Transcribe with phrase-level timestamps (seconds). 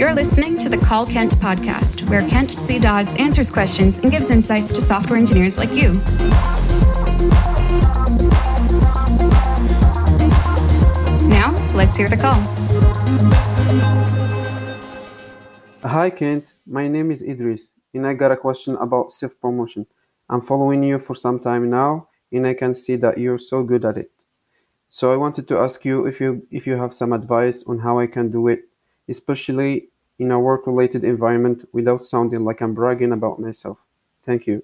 [0.00, 2.78] You're listening to the Call Kent podcast, where Kent C.
[2.78, 5.92] Dodds answers questions and gives insights to software engineers like you.
[11.28, 12.40] Now, let's hear the call.
[15.82, 19.86] Hi Kent, my name is Idris, and I got a question about self promotion.
[20.30, 23.84] I'm following you for some time now, and I can see that you're so good
[23.84, 24.10] at it.
[24.88, 27.98] So I wanted to ask you if you if you have some advice on how
[27.98, 28.69] I can do it,
[29.10, 33.84] especially in a work-related environment without sounding like I'm bragging about myself.
[34.24, 34.62] Thank you.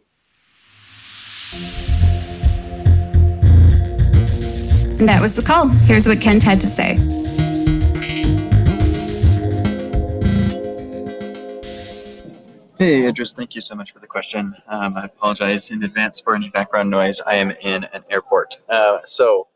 [4.98, 5.68] And that was the call.
[5.68, 6.96] Here's what Kent had to say.
[12.78, 14.54] Hey, Idris, thank you so much for the question.
[14.68, 17.22] Um, I apologize in advance for any background noise.
[17.22, 18.58] I am in an airport.
[18.68, 19.48] Uh, so,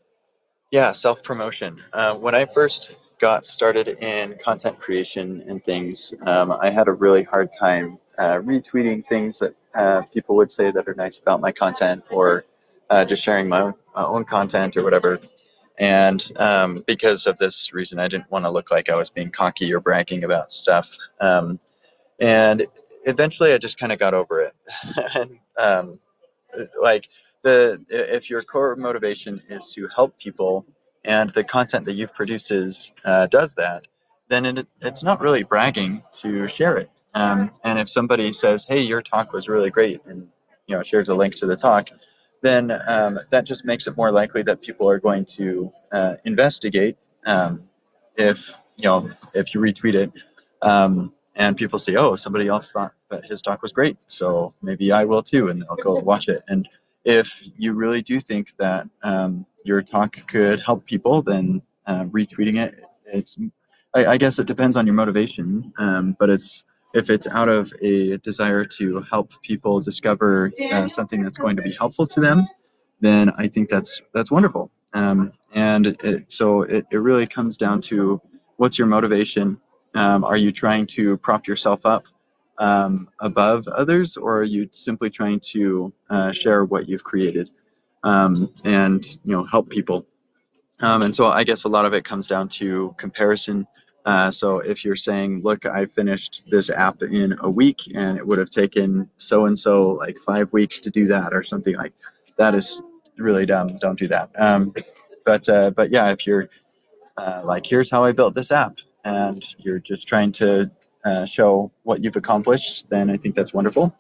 [0.71, 1.83] yeah, self promotion.
[1.93, 6.93] Uh, when I first got started in content creation and things, um, I had a
[6.93, 11.41] really hard time uh, retweeting things that uh, people would say that are nice about
[11.41, 12.45] my content or
[12.89, 15.21] uh, just sharing my own, my own content or whatever.
[15.79, 19.31] And um, because of this reason, I didn't want to look like I was being
[19.31, 20.97] cocky or bragging about stuff.
[21.21, 21.59] Um,
[22.19, 22.67] and
[23.05, 24.55] eventually I just kind of got over it.
[25.15, 25.99] and um,
[26.81, 27.09] like
[27.43, 30.67] the if your core motivation is to help people
[31.05, 32.11] and the content that you've
[33.05, 33.87] uh, does that,
[34.29, 36.91] then it, it's not really bragging to share it.
[37.15, 40.29] Um, and if somebody says, "Hey, your talk was really great," and
[40.67, 41.89] you know shares a link to the talk,
[42.43, 46.97] then um, that just makes it more likely that people are going to uh, investigate.
[47.27, 47.69] Um,
[48.17, 50.13] if you know if you retweet it,
[50.63, 54.93] um, and people say, "Oh, somebody else thought that his talk was great, so maybe
[54.93, 56.43] I will too," and they'll go watch it.
[56.47, 56.69] And
[57.05, 62.59] if you really do think that um, your talk could help people, then uh, retweeting
[62.59, 63.37] it, it's
[63.95, 67.73] I, I, guess it depends on your motivation, um, but it's if it's out of
[67.83, 72.47] a desire to help people discover uh, something that's going to be helpful to them,
[73.01, 74.71] then I think that's that's wonderful.
[74.93, 78.21] Um, and it, so it, it really comes down to
[78.57, 79.61] what's your motivation
[79.95, 82.05] um, are you trying to prop yourself up
[82.59, 87.51] um, above others, or are you simply trying to uh, share what you've created
[88.03, 90.07] um, and you know help people?
[90.81, 93.67] Um, and so I guess a lot of it comes down to comparison.
[94.07, 98.27] Uh, so if you're saying, "Look, I finished this app in a week, and it
[98.27, 101.93] would have taken so and so like five weeks to do that," or something like
[102.39, 102.83] that, is
[103.19, 103.77] really dumb.
[103.77, 104.31] Don't do that.
[104.39, 104.75] Um,
[105.27, 106.49] but uh, but yeah, if you're
[107.17, 110.71] uh, like, "Here's how I built this app," and you're just trying to
[111.05, 113.95] uh, show what you've accomplished, then I think that's wonderful.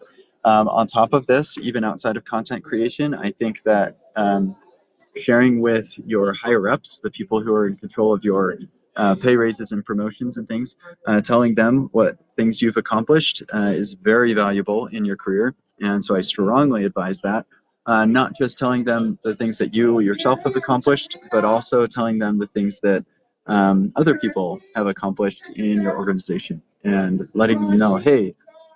[0.45, 4.57] Um, on top of this, even outside of content creation, I think that um,
[5.17, 8.59] sharing with your higher ups, the people who are in control of your
[8.97, 10.75] uh, pay raises and promotions and things,
[11.07, 15.55] uh, telling them what things you've accomplished uh, is very valuable in your career.
[15.81, 17.47] And so I strongly advise that.
[17.87, 22.19] Uh, not just telling them the things that you yourself have accomplished, but also telling
[22.19, 23.05] them the things that
[23.47, 28.35] um, other people have accomplished in your organization and letting them know, hey,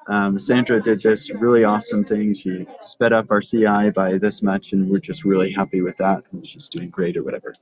[0.08, 2.34] um, Sandra did this really awesome thing.
[2.34, 6.24] She sped up our CI by this much, and we're just really happy with that.
[6.32, 7.54] And she's doing great, or whatever.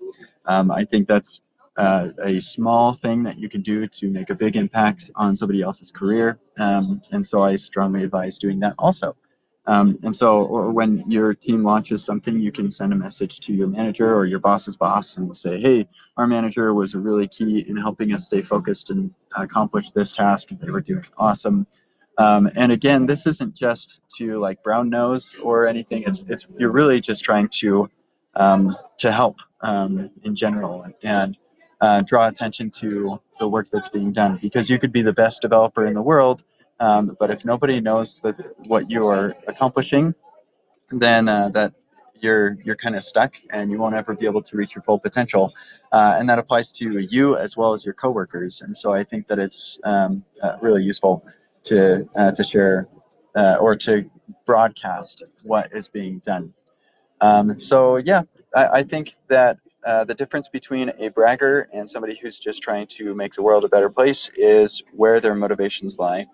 [0.47, 1.41] Um, I think that's
[1.77, 5.63] uh, a small thing that you can do to make a big impact on somebody
[5.63, 6.39] else's career.
[6.59, 9.17] Um, and so I strongly advise doing that also.
[9.67, 13.69] Um, and so when your team launches something, you can send a message to your
[13.69, 15.87] manager or your boss's boss and say, hey,
[16.17, 20.49] our manager was really key in helping us stay focused and accomplish this task.
[20.49, 21.67] They were doing awesome.
[22.19, 26.05] Um, and again, this isn't just to like brown nose or anything.
[26.07, 27.91] It's, it's you're really just trying to
[28.35, 31.37] um, to help um, in general and
[31.81, 35.43] uh, draw attention to the work that's being done because you could be the best
[35.43, 36.43] developer in the world
[36.83, 38.35] um, but if nobody knows that
[38.67, 40.17] what you are accomplishing,
[40.91, 41.75] then uh, that
[42.21, 44.99] you're you're kind of stuck and you won't ever be able to reach your full
[44.99, 45.55] potential.
[45.93, 48.63] Uh, and that applies to you as well as your coworkers.
[48.63, 51.25] And so I think that it's um, uh, really useful
[51.65, 52.89] to uh, to share
[53.37, 54.11] uh, or to
[54.47, 56.53] broadcast what is being done.
[57.21, 58.23] Um, so yeah,
[58.55, 62.87] I, I think that uh, the difference between a bragger and somebody who's just trying
[62.87, 66.27] to make the world a better place is where their motivations lie.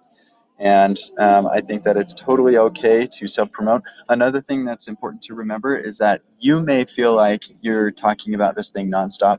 [0.59, 3.83] And um, I think that it's totally okay to self promote.
[4.09, 8.57] Another thing that's important to remember is that you may feel like you're talking about
[8.57, 9.39] this thing nonstop,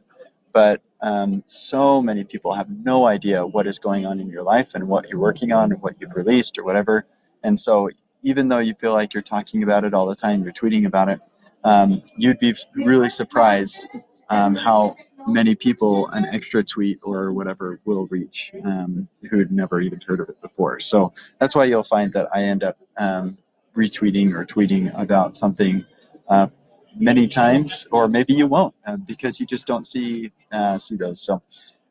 [0.54, 4.76] but um, so many people have no idea what is going on in your life
[4.76, 7.06] and what you're working on and what you've released or whatever.
[7.44, 7.90] And so,
[8.22, 11.08] even though you feel like you're talking about it all the time, you're tweeting about
[11.08, 11.22] it,
[11.64, 13.88] um, you'd be really surprised
[14.30, 14.98] um, how
[15.28, 20.30] many people an extra tweet or whatever will reach um, who'd never even heard of
[20.30, 20.80] it before.
[20.80, 23.38] So that's why you'll find that I end up um,
[23.76, 25.86] retweeting or tweeting about something
[26.28, 26.48] uh,
[26.96, 31.22] many times, or maybe you won't uh, because you just don't see uh, see those.
[31.22, 31.42] So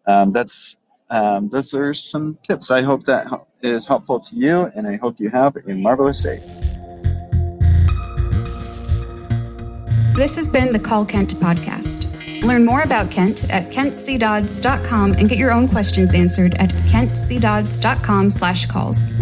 [0.07, 0.77] um, that's
[1.11, 2.71] um, those are some tips.
[2.71, 3.27] I hope that
[3.63, 6.39] is helpful to you, and I hope you have a marvelous day.
[10.15, 12.09] This has been the Call Kent podcast.
[12.43, 18.67] Learn more about Kent at kentcdodds.com and get your own questions answered at kentcdodds.com slash
[18.67, 19.13] calls.